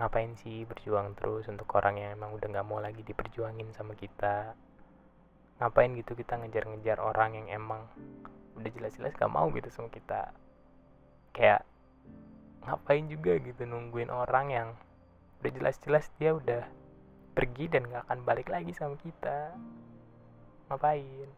ngapain 0.00 0.32
sih 0.40 0.64
berjuang 0.64 1.12
terus 1.12 1.44
untuk 1.52 1.68
orang 1.76 2.00
yang 2.00 2.16
emang 2.16 2.32
udah 2.32 2.48
nggak 2.48 2.64
mau 2.64 2.80
lagi 2.80 3.04
diperjuangin 3.04 3.76
sama 3.76 3.92
kita? 3.92 4.56
Ngapain 5.60 5.92
gitu 5.92 6.16
kita 6.16 6.40
ngejar-ngejar 6.40 7.04
orang 7.04 7.36
yang 7.36 7.46
emang 7.52 7.84
udah 8.56 8.70
jelas-jelas 8.72 9.12
gak 9.12 9.28
mau 9.28 9.52
gitu 9.52 9.68
sama 9.68 9.92
kita? 9.92 10.32
Kayak 11.36 11.68
ngapain 12.64 13.04
juga 13.12 13.36
gitu 13.36 13.68
nungguin 13.68 14.08
orang 14.08 14.46
yang 14.48 14.68
udah 15.44 15.52
jelas-jelas 15.52 16.08
dia 16.16 16.32
udah 16.32 16.64
pergi 17.36 17.68
dan 17.68 17.84
gak 17.92 18.08
akan 18.08 18.24
balik 18.24 18.48
lagi 18.48 18.72
sama 18.72 18.96
kita? 19.04 19.52
Ngapain? 20.72 21.28